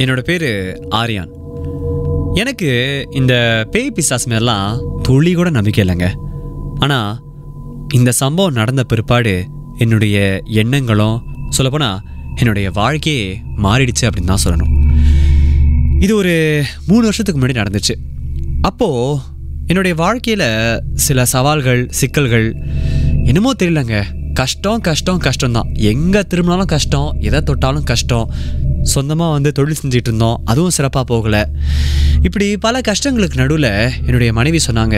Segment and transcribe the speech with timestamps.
[0.00, 0.48] என்னோட பேர்
[0.90, 1.30] ஆரியான்.
[2.34, 2.68] எனக்கு
[3.10, 3.34] இந்த
[3.70, 6.08] பேய் பிசாஸ் மேலாம் துளி கூட நம்பிக்கை இல்லைங்க.
[6.78, 7.18] ஆனால்
[7.94, 9.44] இந்த சம்பவம் நடந்த பிற்பாடு
[9.78, 11.98] என்னுடைய எண்ணங்களும் சொல்லப்போனால்
[12.34, 14.72] என்னுடைய வாழ்க்கையே மாறிடுச்சு அப்படின்னு தான் சொல்லணும்.
[16.00, 17.96] இது ஒரு மூணு வருஷத்துக்கு முன்னாடி நடந்துச்சு.
[18.60, 19.20] அப்போது
[19.66, 20.48] என்னுடைய வாழ்க்கையில்
[20.94, 22.48] சில சவால்கள் சிக்கல்கள்
[23.24, 23.98] என்னமோ தெரியலங்க.
[24.32, 28.30] கஷ்டம் கஷ்டம் கஷ்டம் தான் எங்கே திரும்பினாலும் கஷ்டம் எதை தொட்டாலும் கஷ்டம்.
[28.82, 31.42] சொந்தமாக வந்து தொழில் செஞ்சுட்டு இருந்தோம் அதுவும் சிறப்பாக போகலை.
[32.22, 34.96] இப்படி பல கஷ்டங்களுக்கு நடுவில் என்னுடைய மனைவி சொன்னாங்க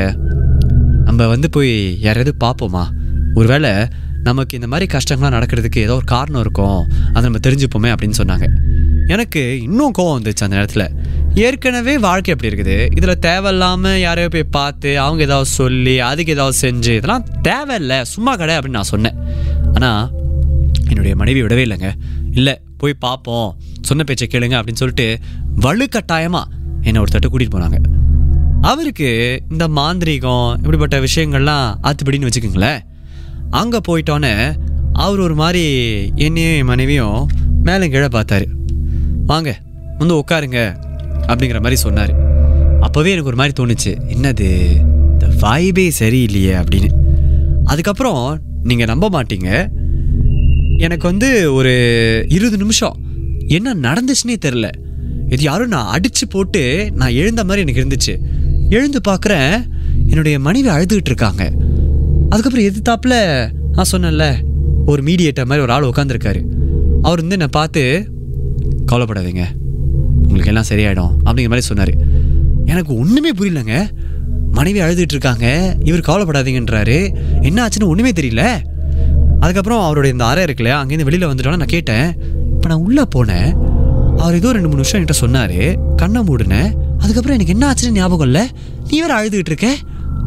[1.05, 2.85] நம்ம வந்து போய் யாரையாவது பார்ப்போமா?
[3.35, 3.73] ஒருவேளை
[4.23, 8.47] நமக்கு இந்த மாதிரி கஷ்டங்கள்லாம் நடக்கிறதுக்கு ஏதோ ஒரு காரணம் இருக்கும் அதை நம்ம தெரிஞ்சுப்போமே அப்படின்னு சொன்னாங்க.
[9.07, 10.89] எனக்கு இன்னும் கோவம் வந்துச்சு அந்த நேரத்தில்.
[11.35, 12.77] ஏற்கனவே வாழ்க்கை எப்படி இருக்குது?
[12.97, 17.99] இதில் தேவையில்லாமல் யாரையோ போய் பார்த்து அவங்க ஏதாவது சொல்லி அதுக்கு ஏதாவது செஞ்சு இதெல்லாம் தேவையில்லை.
[18.05, 19.17] சும்மா கடை அப்படின்னு நான் சொன்னேன்.
[19.75, 20.11] ஆனால்
[20.89, 21.91] என்னுடைய மனைவி விடவே இல்லைங்க.
[22.39, 23.49] இல்லை போய் பார்ப்போம்.
[23.81, 25.19] சொன்ன பேச்சை கேளுங்க அப்படின்னு சொல்லிட்டு
[25.67, 26.45] வலுக்கட்டாயமாக
[26.83, 27.81] என்னை ஒருத்தட்ட கூட்டிகிட்டு போனாங்க.
[28.61, 32.81] அவருக்கு இந்த மாந்திரீகம் இப்படிப்பட்ட விஷயங்கள்லாம் அத்துப்படின்னு வச்சுக்கோங்களேன்.
[33.51, 34.35] அங்கே போயிட்டோன்னே
[34.93, 35.67] அவர் ஒரு மாதிரி
[36.15, 37.29] என்னையும் என் மனைவியும்
[37.63, 38.49] மேலே கீழே பார்த்தாரு.
[39.27, 39.51] வாங்க
[39.99, 40.61] வந்து உட்காருங்க.
[41.35, 42.13] அப்படிங்கிற மாதிரி சொன்னார்.
[42.81, 43.93] அப்போவே எனக்கு ஒரு மாதிரி தோணுச்சு.
[44.15, 44.49] என்னது
[45.13, 46.91] இந்த வாய்பே சரியில்லையே அப்படின்னு.
[47.65, 49.69] அதுக்கப்புறம் நீங்கள் நம்ப மாட்டீங்க.
[50.79, 51.73] எனக்கு வந்து ஒரு
[52.29, 52.97] இருபது நிமிஷம்.
[53.49, 54.71] என்ன நடந்துச்சுன்னே தெரில
[55.29, 58.17] இது யாரும் நான் அடித்து போட்டு நான் எழுந்த மாதிரி எனக்கு இருந்துச்சு.
[58.71, 59.65] எழுந்து பார்க்குறேன்
[60.09, 61.53] என்னுடைய மனைவி அழுதுகிட்டு இருக்காங்க.
[62.29, 63.15] அதுக்கப்புறம் எதிர்த்தாப்புல
[63.73, 64.43] நான் சொன்னேன்ல
[64.87, 66.45] ஒரு மீடியேட்டர் மாதிரி ஒரு ஆள் உட்காந்துருக்காரு
[67.03, 68.11] அவர் வந்து என்னை பார்த்து
[68.93, 69.45] கவலைப்படாதீங்க.
[70.33, 71.93] உங்களுக்கு எல்லாம் சரியாயிடும் அப்படிங்கிற மாதிரி சொன்னார்.
[72.67, 73.91] எனக்கு ஒன்றுமே புரியலங்க.
[74.51, 75.77] மனைவி அழுதுகிட்டு இருக்காங்க.
[75.85, 77.17] இவர் கவலைப்படாதீங்கன்றாரு.
[77.43, 78.61] என்ன ஆச்சுன்னு ஒன்றுமே தெரியல.
[79.41, 82.15] அதுக்கப்புறம் அவருடைய இந்த அறை இருக்குல்ல அங்கேருந்து வெளியில் வந்துட்டோன்னா நான் கேட்டேன்.
[82.55, 83.53] இப்போ நான் உள்ளே போனேன்.
[84.17, 85.95] அவர் ஏதோ ரெண்டு மூணு நிமிஷம் என்கிட்ட சொன்னார்.
[85.97, 88.49] கண்ணை மூடினேன் அதுக்கப்புறம் எனக்கு என்ன ஆச்சுன்னு ஞாபகம் இல்லை.
[88.91, 89.77] நீ வேறு அழுதுகிட்டு இருக்க?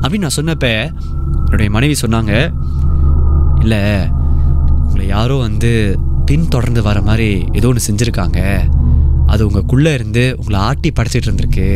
[0.02, 0.92] அப்படின்னு நான் சொன்னப்ப
[1.36, 2.54] என்னுடைய மனைவி சொன்னாங்க.
[3.60, 3.80] இல்லை
[4.68, 8.70] உங்களை யாரோ வந்து பின்தொடர்ந்து வர மாதிரி ஏதோ ஒன்று செஞ்சுருக்காங்க.
[9.35, 11.68] அது உங்களுக்குள்ளே இருந்து உங்களை ஆட்டி படைச்சிட்டு இருந்திருக்கு.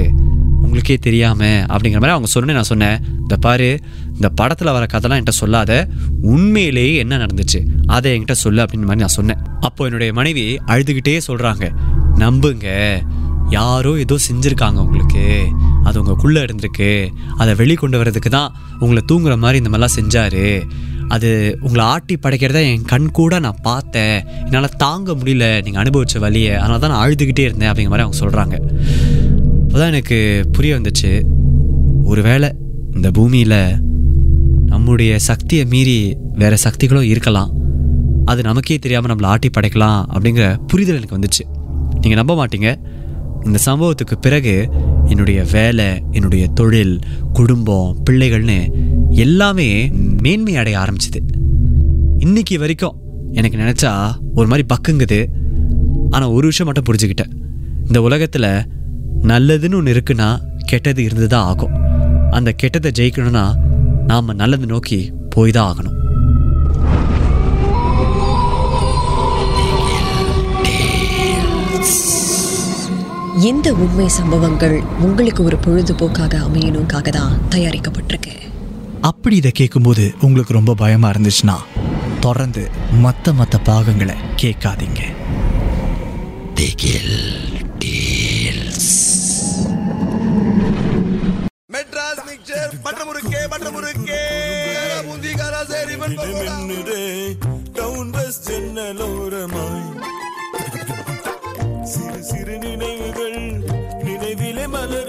[0.61, 2.99] உங்களுக்கே தெரியாமல் அப்படிங்கிற மாதிரி அவங்க சொன்னேன் நான் சொன்னேன்.
[3.19, 3.79] இந்த பாரு
[4.15, 5.87] இந்த படத்தில் வர கதைலாம் என்கிட்ட சொல்லாத.
[6.21, 7.59] உண்மையிலேயே என்ன நடந்துச்சு?
[7.85, 9.37] அதை என்கிட்ட சொல்லு அப்படின்னு மாதிரி நான் சொன்னேன்.
[9.59, 11.75] அப்போ என்னுடைய மனைவி அழுதுகிட்டே சொல்கிறாங்க
[12.15, 12.67] நம்புங்க.
[13.49, 15.47] யாரோ ஏதோ செஞ்சுருக்காங்க உங்களுக்கு.
[15.83, 17.07] அது உங்களுக்குள்ளே இருந்திருக்கு.
[17.37, 20.47] அதை வெளிக்கொண்டு வர்றதுக்கு தான் உங்களை தூங்குற மாதிரி இந்த மாதிரிலாம் செஞ்சாரு.
[21.09, 24.17] அது உங்களை ஆட்டி படைக்கிறத என் கண் கூட நான் பார்த்தேன்.
[24.43, 26.53] என்னால் தாங்க முடியல நீங்கள் அனுபவித்த வழியை.
[26.55, 28.55] அதனால தான் நான் அழுதுகிட்டே இருந்தேன் அப்படிங்கிற மாதிரி அவங்க சொல்கிறாங்க
[29.63, 30.17] அப்போதான் எனக்கு
[30.51, 31.11] புரிய வந்துச்சு
[32.03, 32.49] ஒருவேளை
[32.95, 33.61] இந்த பூமியில்
[34.65, 37.51] நம்முடைய சக்தியை மீறி வேறு சக்திகளும் இருக்கலாம்.
[38.25, 41.43] அது நமக்கே தெரியாமல் நம்மளை ஆட்டி படைக்கலாம் அப்படிங்கிற புரிதல் எனக்கு வந்துச்சு.
[42.01, 42.69] நீங்கள் நம்ப மாட்டீங்க.
[43.45, 44.69] இந்த சம்பவத்துக்கு பிறகு
[45.05, 46.99] என்னுடைய வேலை என்னுடைய தொழில்
[47.33, 48.59] குடும்பம் பிள்ளைகள்னு
[49.09, 49.69] எல்லாமே
[50.23, 51.19] மேன்மை அடைய ஆரம்பிச்சுது.
[52.25, 52.97] இன்னைக்கு வரைக்கும்
[53.37, 53.91] எனக்கு நினச்சா
[54.37, 55.19] ஒரு மாதிரி பக்குங்குது.
[56.15, 57.33] ஆனால் ஒரு விஷயம் மட்டும் புரிஞ்சுக்கிட்டேன்.
[57.87, 58.49] இந்த உலகத்தில்
[59.31, 60.27] நல்லதுன்னு ஒன்று இருக்குன்னா
[60.71, 61.75] கெட்டது இருந்து தான் ஆகும்.
[62.37, 63.45] அந்த கெட்டதை ஜெயிக்கணும்னா
[64.11, 64.99] நாம் நல்லது நோக்கி
[65.35, 65.95] போய் தான் ஆகணும்.
[73.49, 74.77] எந்த உண்மை சம்பவங்கள்
[75.07, 78.33] உங்களுக்கு ஒரு பொழுதுபோக்காக அமையணுக்காக தான் தயாரிக்கப்பட்டிருக்கு?
[79.01, 81.57] அப்படி இதை கேட்கும்போது உங்களுக்கு ரொம்ப பயமா இருந்துச்சுன்னா
[82.19, 85.01] தொடர்ந்து மற்ற மற்ற பாகங்களை கேட்காதீங்க.
[91.73, 94.21] மெட்ராஸ் மிக்சர் முறுக்கே முறுக்கே
[97.73, 99.85] டவுன் பஸ் ஜன்னலோரமாய்
[101.83, 103.39] சிறு சிறு நினைவுகள்
[104.03, 105.08] நினைவிலே மலருதே